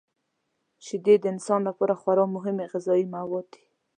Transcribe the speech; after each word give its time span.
شیدې 0.85 1.15
د 1.19 1.25
انسان 1.33 1.59
لپاره 1.69 1.93
خورا 2.01 2.25
مهمې 2.35 2.65
غذايي 2.71 3.05
مواد 3.15 3.45
دي. 3.53 3.63